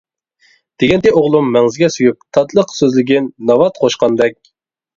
دېگەنتى 0.83 1.11
ئوغلۇم 1.19 1.51
مەڭزىڭگە 1.57 1.91
سۆيۈپ، 1.97 2.19
تاتلىق 2.39 2.75
سۆزلىگىن 2.81 3.31
ناۋات 3.53 3.81
قوشقاندەك. 3.87 4.39